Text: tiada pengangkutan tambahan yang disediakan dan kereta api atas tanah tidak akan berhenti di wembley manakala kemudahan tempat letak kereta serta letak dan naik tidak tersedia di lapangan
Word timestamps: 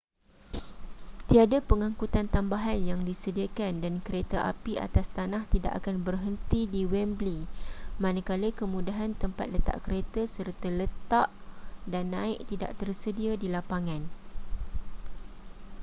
tiada 1.29 1.57
pengangkutan 1.69 2.25
tambahan 2.35 2.73
yang 2.89 3.01
disediakan 3.09 3.73
dan 3.85 3.93
kereta 4.05 4.37
api 4.51 4.73
atas 4.85 5.05
tanah 5.17 5.43
tidak 5.53 5.73
akan 5.79 5.95
berhenti 6.07 6.61
di 6.73 6.81
wembley 6.91 7.39
manakala 8.03 8.47
kemudahan 8.61 9.11
tempat 9.21 9.47
letak 9.53 9.77
kereta 9.85 10.21
serta 10.35 10.67
letak 10.79 11.27
dan 11.93 12.05
naik 12.17 12.39
tidak 12.51 12.71
tersedia 12.81 13.33
di 13.41 13.45
lapangan 13.55 14.01